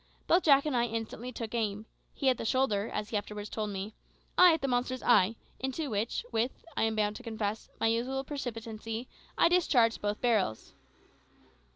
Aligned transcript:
Both 0.25 0.45
Jack 0.45 0.65
and 0.65 0.75
I 0.75 0.85
instantly 0.85 1.31
took 1.31 1.53
aim 1.53 1.85
he 2.11 2.27
at 2.29 2.39
the 2.39 2.43
shoulder, 2.43 2.89
as 2.91 3.09
he 3.09 3.17
afterwards 3.17 3.49
told 3.51 3.69
me; 3.69 3.93
I 4.35 4.51
at 4.51 4.63
the 4.63 4.67
monster's 4.67 5.03
eye, 5.03 5.35
into 5.59 5.91
which, 5.91 6.25
with, 6.31 6.65
I 6.75 6.85
am 6.85 6.95
bound 6.95 7.17
to 7.17 7.21
confess, 7.23 7.69
my 7.79 7.85
usual 7.85 8.23
precipitancy, 8.23 9.07
I 9.37 9.47
discharged 9.47 10.01
both 10.01 10.19
barrels. 10.19 10.73